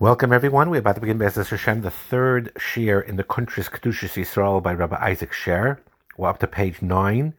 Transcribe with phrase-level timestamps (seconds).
[0.00, 0.70] Welcome, everyone.
[0.70, 4.72] We're about to begin Bezos Hashem, the third shir in the country's Kedushas Yisrael by
[4.72, 5.78] Rabbi Isaac Sher.
[6.16, 7.34] We're up to page nine.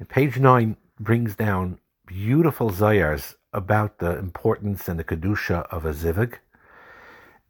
[0.00, 1.78] And page nine brings down
[2.08, 6.38] beautiful zayars about the importance and the kedusha of a zivig,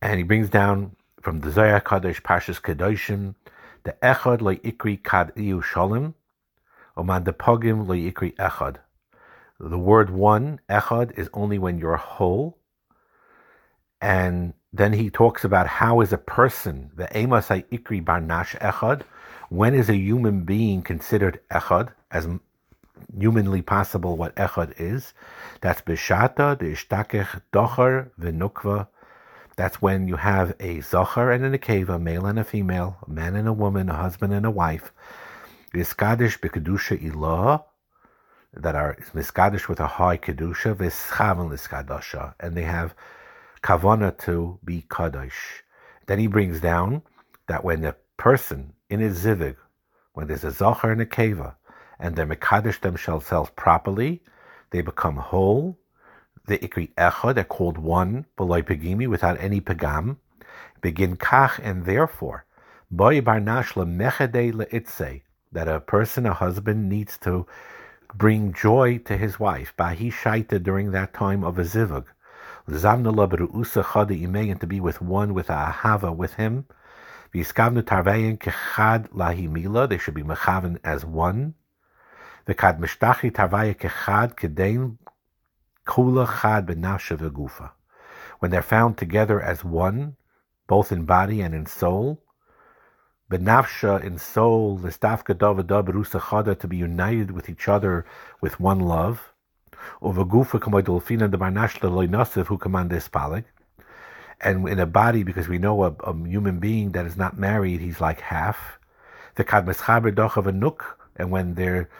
[0.02, 3.36] and he brings down from the Zayar Kadosh Pashas Kedoshim
[3.84, 6.14] the Echad le Ikri Kad Iu Shalom,
[6.98, 8.77] Oman the Pogim le Ikri Echad.
[9.58, 12.58] The word one, Echad, is only when you're whole
[14.01, 19.02] and then he talks about how is a person, the Emasai Ikri Barnash Echad,
[19.48, 22.29] when is a human being considered Echad, as
[23.19, 25.12] humanly possible what Echad is.
[25.60, 28.88] That's Bishata, the Ishtakech, Docher, Venukva.
[29.57, 33.10] That's when you have a Zocher and a Nekeva, a male and a female, a
[33.10, 34.93] man and a woman, a husband and a wife.
[35.74, 37.65] Iskadish Bikadusha Ilah,
[38.55, 42.95] that are Miskadish with a high Kedusha, Vischavan Liskadasha, and they have
[43.62, 45.62] kavana to be kadosh.
[46.06, 47.02] Then he brings down
[47.46, 49.57] that when a person in his zivig,
[50.12, 51.54] when there's a zachar and a keva,
[51.98, 54.23] and they mekadosh themselves properly,
[54.70, 55.79] they become whole.
[56.46, 60.16] The ikri echa, they're called one, beloy pegimi, without any pegam.
[60.80, 62.46] Begin kach, and therefore,
[62.90, 65.22] boy barnash lemechede leitze,
[65.53, 67.47] that a person, a husband, needs to
[68.15, 69.75] bring joy to his wife.
[69.76, 72.06] Bahi shaita during that time of a zivug
[72.66, 76.66] to be with one with ahava with him.
[77.33, 77.55] They should
[80.15, 81.55] be mechaven as one.
[82.47, 84.99] V'kad mishtachi tarvaya kechad kedein
[85.87, 87.71] kula chad v'gufa.
[88.41, 90.16] When they're found together as one,
[90.66, 92.21] both in body and in soul,
[93.31, 98.05] benafsha in soul, listafka davada berusa to be united with each other
[98.41, 99.33] with one love
[100.03, 103.44] uvagufa kamoidolfina the barnashla loinasiv who command this palig.
[104.41, 107.81] And in a body, because we know a, a, human being that is not married,
[107.81, 108.78] he's like half.
[109.34, 110.81] The kadmischaber of a nuk,
[111.16, 111.90] and when they're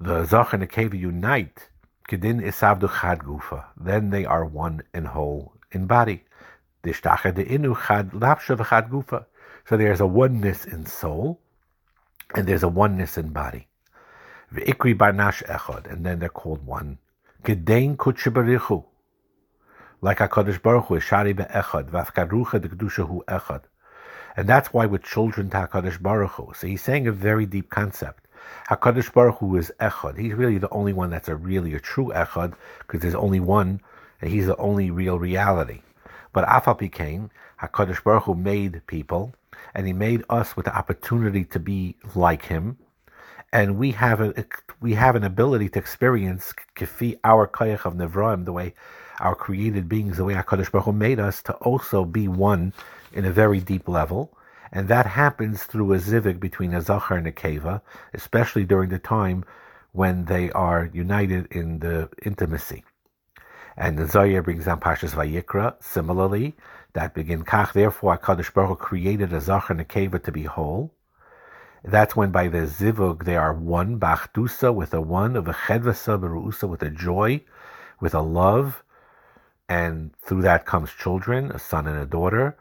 [0.00, 1.68] the zach and the keva unite,
[2.08, 6.24] kedin isavdu chad gufa, then they are one and whole in body.
[6.82, 9.26] Dishtacha de inu chad lapsha v'chad gufa.
[9.66, 11.40] So there's a oneness in soul,
[12.34, 13.66] and there's a oneness in body.
[14.52, 16.98] V'ikri barnash echad, and then they're called one.
[17.44, 18.86] Gedein Kutshibarichu.
[20.00, 23.64] Like HaKadosh Baruch Hu, Shari Be'echad, Vafkarucha de Kedusha Hu Echad.
[24.34, 26.52] And that's why we're children to HaKadosh Baruch Hu.
[26.56, 28.26] So he's saying a very deep concept.
[28.70, 30.16] HaKadosh Baruch Hu is Echad.
[30.18, 33.82] He's really the only one that's a really a true Echad, because there's only one,
[34.22, 35.82] and he's the only real reality.
[36.32, 37.28] But Afal became,
[37.60, 39.34] HaKadosh Baruch Hu made people,
[39.74, 42.78] and he made us with the opportunity to be like him,
[43.54, 44.34] and we have a
[44.80, 48.74] we have an ability to experience kifi our koyach of nevraim, the way
[49.20, 52.72] our created beings, the way Hakadosh Baruch Hu made us to also be one
[53.12, 54.36] in a very deep level,
[54.72, 57.80] and that happens through a zivig between a zachar and a keva,
[58.12, 59.44] especially during the time
[59.92, 62.82] when they are united in the intimacy.
[63.76, 65.82] And the Zohar brings down Pashas Vayikra.
[65.82, 66.54] Similarly,
[66.92, 67.72] that begin kach.
[67.72, 70.93] Therefore, Hakadosh Baruch Hu created a zachar and a keva to be whole
[71.84, 76.18] that's when by the zivug they are one, bachdusa with a one, of a chedvasa
[76.18, 77.42] berusa with a joy,
[78.00, 78.82] with a love,
[79.68, 82.56] and through that comes children, a son and a daughter,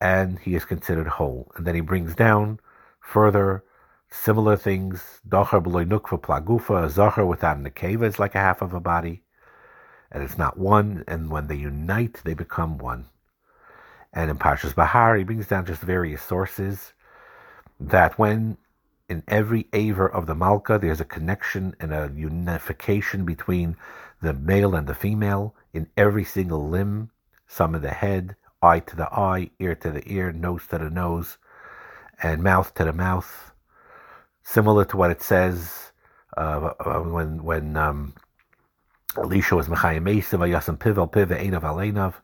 [0.00, 1.50] and he is considered whole.
[1.56, 2.60] And then he brings down
[3.00, 3.64] further
[4.10, 5.20] similar things.
[5.28, 8.80] Docher beloy nukva plagufa, a zocher without an akeva is like a half of a
[8.80, 9.22] body,
[10.12, 11.02] and it's not one.
[11.08, 13.06] And when they unite, they become one.
[14.12, 16.92] And in Parshas Bahar, he brings down just various sources
[17.88, 18.56] that when
[19.08, 23.76] in every aver of the Malka there's a connection and a unification between
[24.20, 27.10] the male and the female in every single limb,
[27.46, 30.88] some of the head, eye to the eye, ear to the ear, nose to the
[30.88, 31.38] nose,
[32.22, 33.52] and mouth to the mouth.
[34.44, 35.92] Similar to what it says
[36.36, 38.14] uh, uh when when um,
[39.16, 42.14] Elisha was Mechayim Mesa, Vayasam Pivel Piva Einav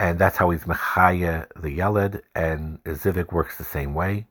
[0.00, 4.26] and that's how he's Mechaya the Yeled, and Zivik works the same way.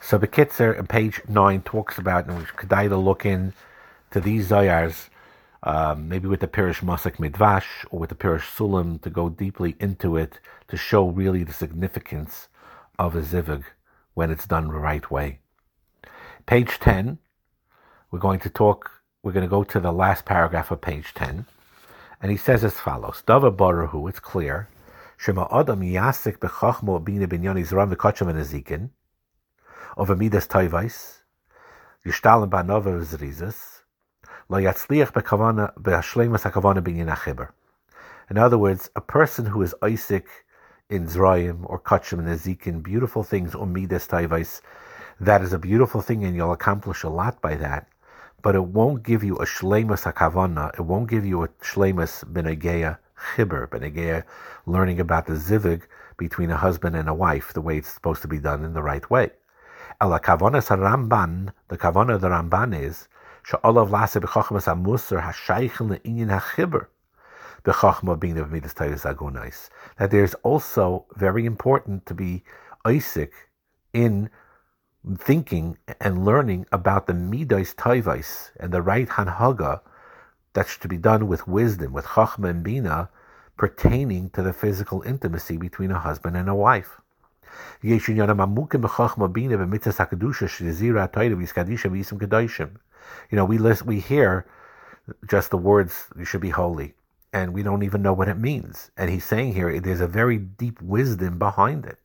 [0.00, 3.52] So the Bekitzer on page 9 talks about, and we could look in
[4.10, 5.08] to these Zayars,
[5.62, 9.76] um, maybe with the Pirish Masak Midvash or with the Pirish Sulam to go deeply
[9.80, 12.48] into it to show really the significance
[12.98, 13.64] of a Zivig
[14.14, 15.40] when it's done the right way.
[16.46, 17.18] Page 10,
[18.10, 18.90] we're going to talk,
[19.22, 21.44] we're going to go to the last paragraph of page 10.
[22.22, 24.68] And he says as follows Dava Baruhu, it's clear.
[25.16, 28.90] Shema Adam Yasik Bechachmo Bina Binyan Izram V'Kacham and Ezekin
[29.98, 31.18] of Amidas Toivais,
[32.06, 32.52] Yishtalim
[34.48, 35.12] Lo Yatzliach
[35.82, 37.48] Be'ashlemas HaKavana.
[38.30, 40.28] In other words, a person who is Isaac
[40.88, 44.60] in Zrayim or Kachim and Ezekin, beautiful things, Umidas Taivais.
[45.18, 47.88] That is a beautiful thing and you'll accomplish a lot by that.
[48.40, 50.74] But it won't give you a Shlemas HaKavana.
[50.74, 52.98] It won't give you a Shlemas Benegeya
[53.34, 54.22] Chibur, Benegeya
[54.64, 55.82] learning about the Zivig
[56.16, 58.82] between a husband and a wife, the way it's supposed to be done in the
[58.82, 59.30] right way.
[60.00, 63.08] Ela Kavonas Ramban, the Kavana of the Ramban is,
[63.44, 66.86] Sha'olav Lase B'chochmas HaMusar HaShaykhin Le'inyin HaChibur
[67.64, 69.68] the Chachma being the Midas Titus Agunais.
[69.98, 72.42] That there's also very important to be
[72.86, 73.32] Isaac
[73.92, 74.30] in
[75.18, 79.80] thinking and learning about the Midas Taivais and the right Hanhaga
[80.52, 83.10] that's to be done with wisdom, with Chachma and Bina,
[83.56, 87.00] pertaining to the physical intimacy between a husband and a wife.
[87.82, 88.00] You
[93.36, 94.46] know, we list, we hear
[95.26, 96.94] just the words, you should be holy
[97.32, 98.90] and we don't even know what it means.
[98.96, 101.98] And he's saying here there's a very deep wisdom behind it.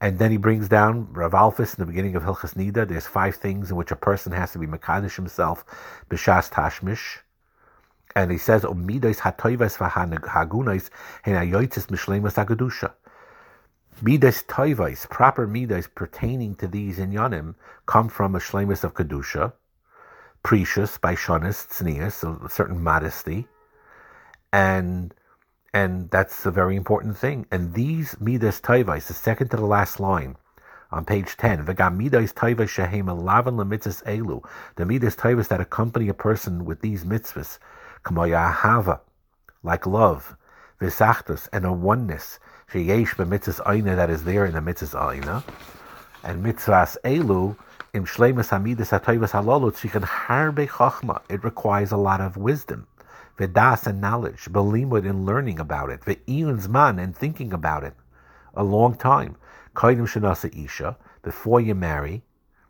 [0.00, 2.88] And then he brings down Rav Alphys in the beginning of Hilchas Nida.
[2.88, 5.64] There's five things in which a person has to be Makadish himself,
[6.08, 7.18] Bishas Tashmish.
[8.16, 10.88] And he says, Umidois hatoivas v'hagunais
[11.26, 12.92] henayoitis mishlemas agadusha.
[14.02, 17.54] Midas toivais, proper midas pertaining to these inyanim,
[17.84, 19.52] come from a shlemus of kedusha,
[20.42, 23.46] precious by shonis tznius, a certain modesty,
[24.54, 25.14] and
[25.74, 27.44] and that's a very important thing.
[27.52, 30.36] And these midas taivais, the second to the last line
[30.90, 34.42] on page 10, v'gam midas taivais shehem lavan lemitzvahs elu,
[34.76, 37.58] the midas taivais that accompany a person with these mitzvahs,
[38.02, 39.02] kamoya hava,
[39.62, 40.36] like love,
[40.80, 42.38] v'sachtus, and a oneness,
[42.72, 45.42] sheyesh b'mitzvahs aina that is there in the mitzvahs aina,
[46.22, 47.56] and mitzvahs elu,
[47.92, 51.20] im shleimus hamidus hatoivas halalu tzrichen harbe chachma.
[51.28, 52.86] It requires a lot of wisdom,
[53.38, 57.94] vedas and knowledge, belimud and learning about it, ve'iyun man and thinking about it,
[58.54, 59.36] a long time.
[59.74, 62.22] Kaidim shenasa isha before you marry.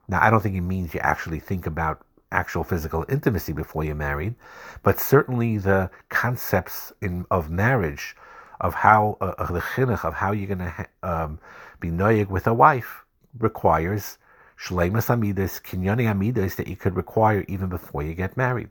[0.09, 3.95] Now, I don't think it means you actually think about actual physical intimacy before you're
[3.95, 4.35] married,
[4.83, 8.17] but certainly the concepts in, of marriage,
[8.61, 11.39] of how uh, the chinuch of how you're going to um,
[11.81, 13.05] be noyig with a wife,
[13.39, 14.19] requires
[14.59, 18.71] Shleimas Amidas, Kinyani Amidas that you could require even before you get married.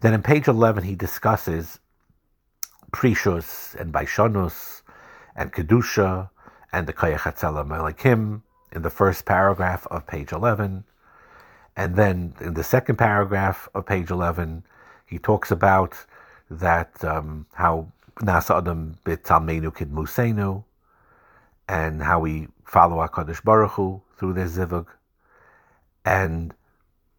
[0.00, 1.78] Then in page 11, he discusses
[2.92, 4.82] Prishus and Baishonus
[5.36, 6.30] and Kedusha
[6.72, 8.42] and the Kayachatzela Melikim
[8.72, 10.84] in the first paragraph of page 11.
[11.76, 14.64] And then in the second paragraph of page 11,
[15.06, 16.06] he talks about
[16.50, 20.64] that um, how Nasa Adam bit Talmenu Kid Musenu
[21.68, 24.86] and how we follow HaKadosh Baruch Hu through their zivug.
[26.04, 26.54] And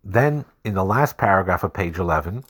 [0.03, 2.43] then in the last paragraph of page 11,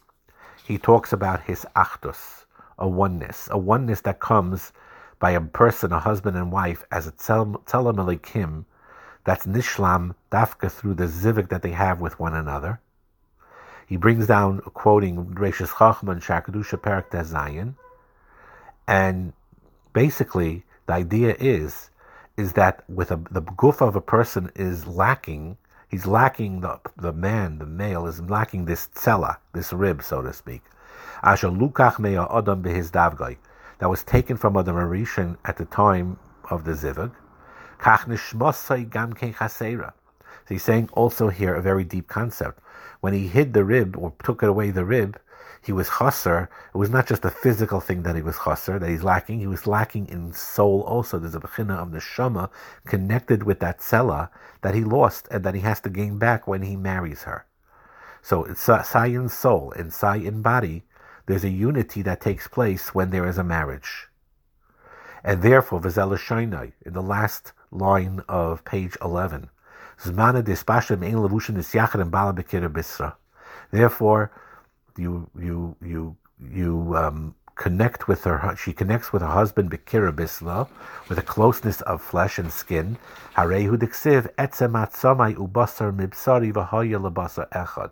[0.66, 2.46] he talks about his achdus,
[2.78, 4.72] a oneness, a oneness that comes
[5.20, 8.66] by a person, a husband and wife, as a tzelem elikim,
[9.24, 12.82] that's nishlam dafka through the zivug that they have with one another.
[13.88, 17.76] He brings down, quoting Rashis Chachman, Shakadusha Perak Zayin,
[18.88, 19.34] and
[19.94, 21.90] basically the idea is
[22.36, 25.56] is that with a, the goof of a person is lacking,
[25.90, 30.34] he's lacking the the man, the male is lacking this tzela, this rib, so to
[30.34, 30.62] speak.
[31.22, 33.38] Asher lukach mea adam behis davgai,
[33.80, 36.18] that was taken from Adam Arishan at the time
[36.50, 37.12] of the zivug.
[40.46, 42.60] So he's saying also here a very deep concept.
[43.02, 45.20] When he hid the rib or took away the rib,
[45.64, 46.50] he was chaser.
[46.74, 49.40] It was not just a physical thing that he was chaser, that he's lacking.
[49.40, 51.20] He was lacking in soul also.
[51.20, 52.50] There's a bechina of the shama
[52.86, 54.30] connected with that sela
[54.62, 57.46] that he lost and that he has to gain back when he marries her.
[58.22, 60.84] So it's sai in soul and sai in body.
[61.26, 64.08] There's a unity that takes place when there is a marriage.
[65.24, 69.50] And therefore, Vizela Shainai, in the last line of page 11,
[70.02, 73.16] Zmana Dispashim Ein Levushin Nisyachar and Bala.
[73.72, 74.32] Therefore,
[74.98, 76.16] you you you
[76.52, 78.56] you um, connect with her.
[78.58, 80.68] She connects with her husband Bekira Bisla
[81.10, 82.98] with a closeness of flesh and skin.
[83.36, 84.94] Harehu diksiv etzemat
[85.36, 87.92] ubasar mibsari v'haya lebasar echad.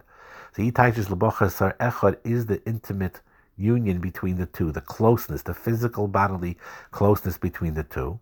[0.54, 3.22] So itaishis lebachasar echad is the intimate
[3.58, 6.58] union between the two, the closeness, the physical bodily
[6.92, 8.20] closeness between the two,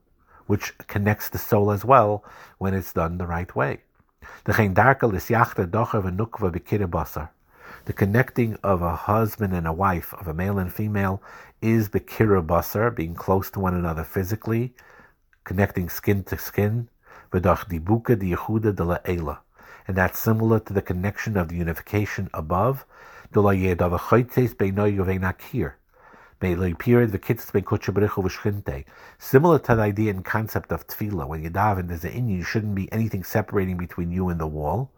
[0.47, 2.23] which connects the soul as well
[2.57, 3.81] when it's done the right way.
[4.43, 7.29] The docher v'nukva bekira basar.
[7.89, 11.23] The connecting of a husband and a wife, of a male and female,
[11.59, 14.75] is the basar, being close to one another physically,
[15.43, 16.89] connecting skin to skin,
[17.31, 19.39] v'dach dibuka di yehuda de la la'ela.
[19.87, 22.85] And that's similar to the connection of the unification above,
[23.31, 23.41] the
[29.17, 32.43] Similar to the idea and concept of tefillah, when you daven, there's an in you
[32.43, 34.91] shouldn't be anything separating between you and the wall.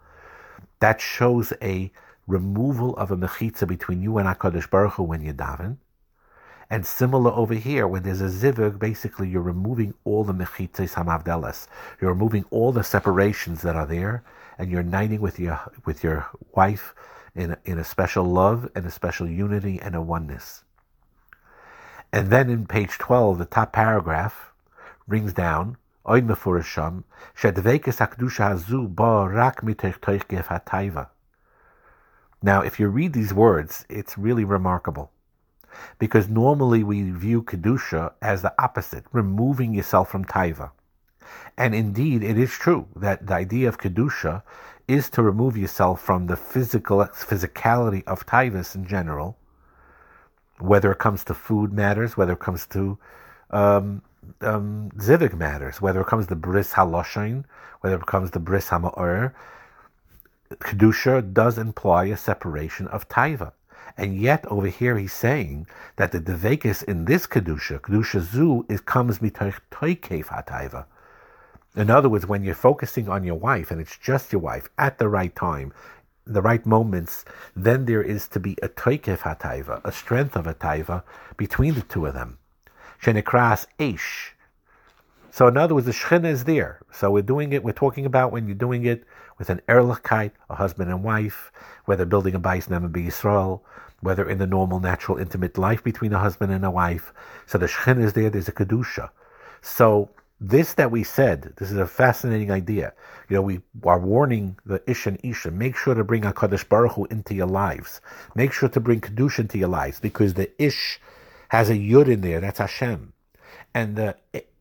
[0.81, 1.93] That shows a
[2.31, 5.77] removal of a mechitza between you and Hakadosh Baruch Hu when you daven.
[6.69, 11.67] And similar over here, when there's a zivug, basically you're removing all the mechitzes hamavdelas.
[11.99, 14.23] You're removing all the separations that are there,
[14.57, 16.95] and you're uniting with your with your wife
[17.35, 20.63] in a, in a special love and a special unity and a oneness.
[22.13, 24.53] And then in page 12, the top paragraph
[25.07, 27.03] rings down, Oid mefurasham,
[27.37, 31.09] shedvekes hakdusha hazu ba rak hataiva.
[32.43, 35.11] Now, if you read these words, it's really remarkable.
[35.99, 40.71] Because normally we view Kedusha as the opposite, removing yourself from Taiva.
[41.57, 44.43] And indeed, it is true that the idea of Kedusha
[44.87, 49.37] is to remove yourself from the physical physicality of Taivas in general,
[50.59, 52.97] whether it comes to food matters, whether it comes to
[53.51, 54.01] um,
[54.41, 57.45] um, zivig matters, whether it comes to bris haloshain,
[57.81, 59.33] whether it comes to bris hama'or,
[60.59, 63.53] kedusha does imply a separation of taiva.
[63.97, 65.67] And yet over here he's saying
[65.97, 70.85] that the devekis in this kedusha, kedusha zu, it comes mitoich toikev hataiva.
[71.75, 74.97] In other words, when you're focusing on your wife and it's just your wife at
[74.97, 75.73] the right time,
[76.25, 80.53] the right moments, then there is to be a toikev hataiva, a strength of a
[80.53, 81.03] taiva
[81.37, 82.37] between the two of them.
[83.01, 84.35] Shenikras ish.
[85.31, 86.81] So in other words, the shechina is there.
[86.91, 87.63] So we're doing it.
[87.63, 89.05] We're talking about when you're doing it
[89.41, 91.51] with an erlichkeit, a husband and wife,
[91.85, 93.61] whether building a bais be Yisrael,
[93.99, 97.11] whether in the normal, natural, intimate life between a husband and a wife.
[97.47, 98.29] So the shechina is there.
[98.29, 99.09] There's a kedusha.
[99.63, 102.93] So this that we said, this is a fascinating idea.
[103.29, 106.91] You know, we are warning the Ish and Isha, make sure to bring HaKadosh Baruch
[106.91, 107.99] Hu into your lives.
[108.35, 111.01] Make sure to bring Kedusha into your lives because the Ish
[111.49, 113.11] has a Yud in there, that's Hashem.
[113.73, 114.15] And the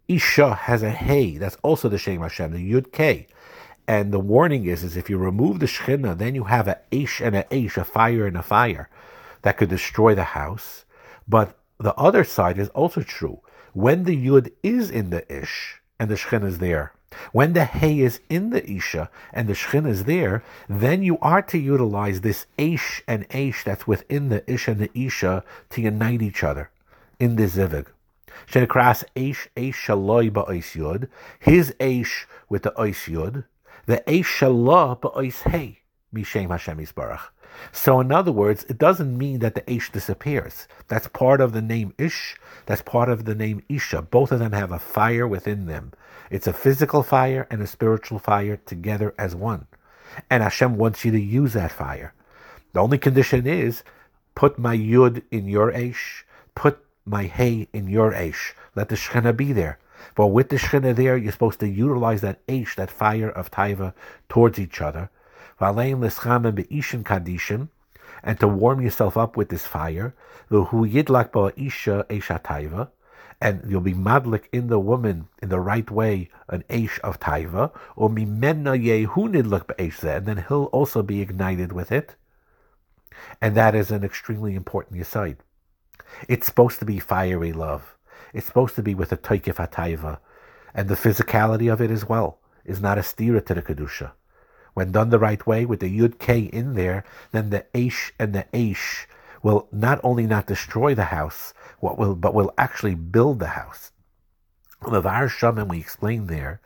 [0.09, 3.27] Isha has a Hey, that's also the Shem Hashem, the Yud K.
[3.91, 7.21] And the warning is, is if you remove the Shechina, then you have a Ish
[7.21, 8.89] and a Ish, a fire and a fire
[9.43, 10.85] that could destroy the house.
[11.27, 13.41] But the other side is also true
[13.73, 16.93] when the Yud is in the Ish and the Shechin is there,
[17.33, 21.43] when the Hay is in the Isha and the Shechin is there, then you are
[21.43, 26.23] to utilize this Aish and Aish that's within the Ish and the Isha to unite
[26.23, 26.71] each other
[27.19, 27.87] in the Zivig.
[28.47, 31.09] Shenekras Aish Aish Shaloi Ba'is Yud,
[31.41, 33.47] his Aish with the Ois Yud,
[33.87, 35.81] the Aish Shalah Ba'is Hay,
[36.15, 37.29] Mishem Hashem Yisbarach.
[37.73, 40.67] So, in other words, it doesn't mean that the Ish disappears.
[40.89, 44.03] That's part of the name Ish, that's part of the name Isha.
[44.03, 45.93] Both of them have a fire within them.
[46.31, 49.67] It's a physical fire and a spiritual fire together as one.
[50.29, 52.15] And Hashem wants you to use that fire.
[52.73, 53.83] The only condition is
[54.35, 58.55] put my Yud in your Ish, put my Hay in your Ish.
[58.75, 59.79] Let the Shekhinah be there.
[60.15, 63.95] But with the Shekhinah there, you're supposed to utilize that Ish, that fire of Taiva,
[64.29, 65.11] towards each other
[68.23, 70.15] and to warm yourself up with this fire,
[73.43, 77.73] and you'll be madlik in the woman in the right way, an aish of taiva,
[77.97, 78.25] or and
[80.27, 82.17] then he'll also be ignited with it.
[83.41, 85.39] And that is an extremely important aside.
[86.29, 87.97] It's supposed to be fiery love.
[88.33, 90.19] It's supposed to be with a toikif hataiva,
[90.75, 94.13] and the physicality of it as well is not a stira to the kedusha.
[94.75, 98.33] When done the right way with the Yud K in there, then the Aish and
[98.33, 99.07] the Aish
[99.43, 103.91] will not only not destroy the house, what will but will actually build the house.
[104.83, 106.61] The Levar Shaman, we explained there,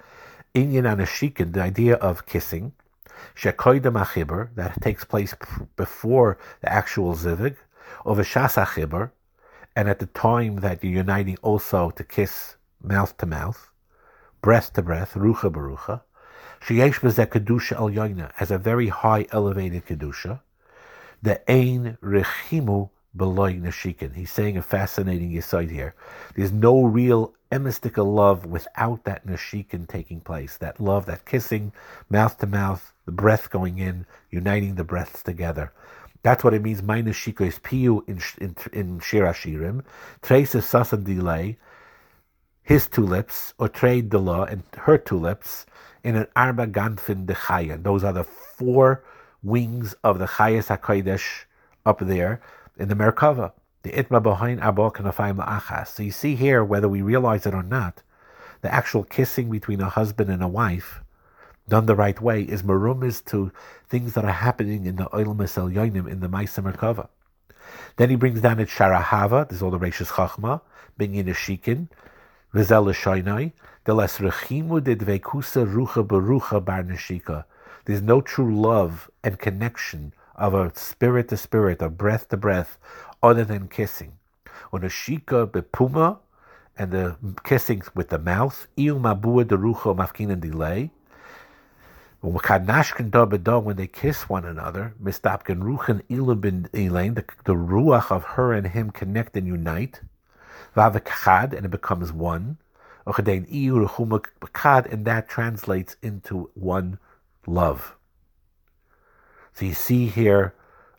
[0.54, 2.72] Inyan Anashikin, the idea of kissing,
[3.34, 5.34] Shekoidem Achibur, that takes place
[5.76, 7.56] before the actual Zivig,
[8.04, 9.10] of a Shas Achibur,
[9.76, 13.70] and at the time that you're uniting also to kiss mouth to mouth,
[14.40, 16.02] breath to breath, rucha barucha,
[16.66, 20.40] Sheyesh b'zeh kedusha el yoina has a very high elevated kedusha.
[21.22, 24.14] The ein rechimu beloy nashikin.
[24.14, 25.94] He's saying a fascinating aside here.
[26.34, 30.56] There's no real emystical love without that nashikin taking place.
[30.56, 31.72] That love, that kissing,
[32.08, 35.70] mouth to mouth, the breath going in, uniting the breaths together.
[36.24, 36.82] That's what it means.
[36.82, 39.84] Minus nashika is piu in in, in shirashirim.
[40.22, 41.58] Trace is sasan delay.
[42.62, 45.66] His two lips, or trade the law, and her two lips
[46.02, 47.82] in an Arba Ganfin de Chaya.
[47.82, 49.04] Those are the four
[49.42, 51.44] wings of the Chayas HaKodesh
[51.84, 52.40] up there
[52.78, 53.52] in the Merkava.
[53.82, 55.88] The Itma behind Abba Kanafayim Achas.
[55.88, 58.02] So you see here, whether we realize it or not,
[58.62, 61.02] the actual kissing between a husband and a wife,
[61.68, 63.52] done the right way, is marumis to
[63.88, 67.08] things that are happening in the Oilmas El Yoinim in the Maisa Merkava.
[67.96, 70.60] Then he brings down at Sharahava, there's all the Rashis Chachma,
[70.98, 71.88] Binyan Ashikin,
[72.52, 73.52] Vizel Shainai,
[73.84, 77.44] the Les Rechimu de Dvekusa Rucha Barucha Bar Nashika.
[77.84, 82.78] There's no true love and connection of a spirit to spirit, of breath to breath,
[83.22, 84.18] other than kissing.
[84.72, 86.18] On a bepuma,
[86.76, 90.90] and the kissing with the mouth, iu mabua de rucho mafkin and delay.
[92.24, 95.12] When they kiss one another, the,
[97.52, 100.00] ruach of her and him connect and unite,
[100.74, 100.96] and
[101.66, 102.56] it becomes one.
[103.06, 106.98] And that translates into one
[107.46, 107.94] love.
[109.52, 110.54] So you see here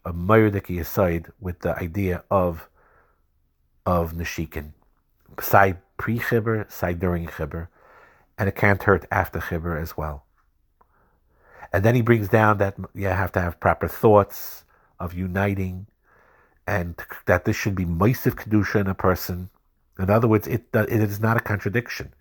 [0.06, 2.70] a Mayurdiki aside with the idea of
[3.84, 4.74] of Nishikin.
[5.42, 7.70] Side pre chibur, side during chibur,
[8.38, 10.25] and it can't hurt after chibur as well.
[11.76, 14.64] And then he brings down that you have to have proper thoughts
[14.98, 15.88] of uniting,
[16.66, 19.50] and that this should be moisiv kedusha in a person.
[20.00, 22.14] In other words, it uh, it is not a contradiction.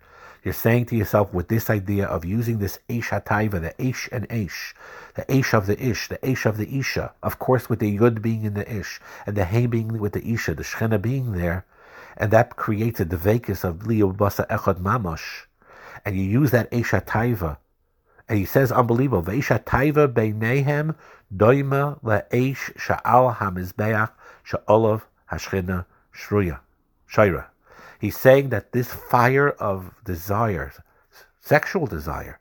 [0.43, 4.27] You're saying to yourself with this idea of using this Eish HaTaiva, the Eish and
[4.27, 4.73] Eish,
[5.13, 8.21] the Eish of the Ish, the Eish of the Isha, of course with the Yud
[8.21, 11.65] being in the Ish, and the Hay being with the Isha, the Shechina being there,
[12.17, 15.45] and that created the Vekas of Leo Basa Echad Mamash,
[16.03, 17.55] and you use that Eish HaTaiva,
[18.27, 19.21] and he says unbelievable,
[21.35, 21.99] Doima.
[27.99, 30.73] He's saying that this fire of desire,
[31.39, 32.39] sexual desire,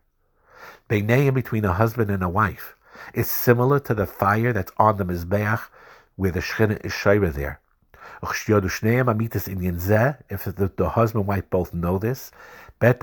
[0.88, 2.74] between a husband and a wife,
[3.12, 5.68] is similar to the fire that's on the Mizbeach
[6.16, 7.60] where the Shechina is Shaira there.
[8.22, 8.44] If
[10.44, 12.30] the, husband and wife both know this,
[12.80, 13.00] there's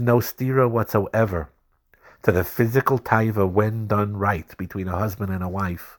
[0.00, 1.50] no stira whatsoever
[2.22, 5.98] to the physical taiva when done right between a husband and a wife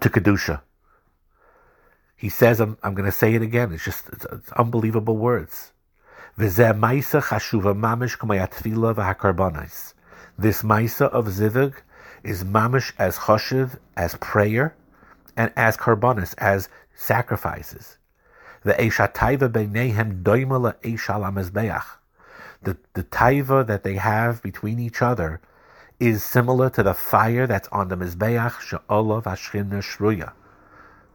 [0.00, 0.60] to Kedusha.
[2.16, 5.72] He says, I'm, I'm going to say it again, it's just it's, it's unbelievable words.
[10.36, 11.74] This Maisa of Zivig
[12.24, 14.74] is mamish as choshev, as prayer,
[15.36, 17.98] and as karbonis, as sacrifices.
[18.64, 21.84] The Eisha Taiva Beinehem Doimala Eisha
[22.62, 25.40] The the taiva that they have between each other
[26.00, 30.32] is similar to the fire that's on the Mizbeach She'olav Hashchina Shruya.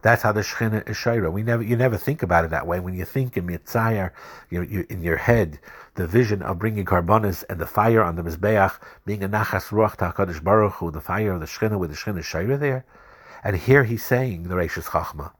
[0.02, 1.30] That's how the Shechina is Shaira.
[1.30, 2.80] We never, you never think about it that way.
[2.80, 4.12] When you think in Mitzayar,
[4.48, 5.58] you, you, in your head,
[5.94, 9.96] the vision of bringing carbonis and the fire on the Mizbeach being a Nachas Ruach
[9.96, 12.84] Ta'akadosh Baruch Hu, the fire of the Shechina with the Shechina Shaira there.
[13.44, 15.32] And here he's saying, the Reishis Chachma,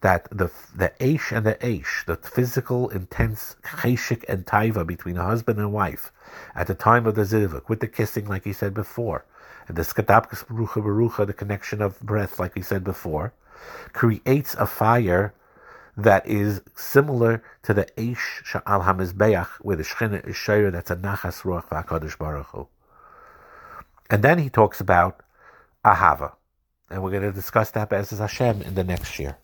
[0.00, 5.24] that the the Aish and the Aish, the physical, intense cheshik and taiva between a
[5.24, 6.12] husband and wife
[6.54, 9.24] at the time of the zivuk, with the kissing, like he said before,
[9.66, 13.32] and the skatapkas barucha barucha, the connection of breath, like he said before,
[13.92, 15.34] creates a fire
[15.96, 20.96] that is similar to the Aish Sha'al HaMizbeach, where the Shechina is Shayr, that's a
[20.96, 22.68] Nachas Ruach VaKadosh Baruch Hu.
[24.08, 25.20] And then he talks about
[25.84, 26.32] Ahava.
[26.88, 29.36] And we're going to discuss that as Hashem in the next year.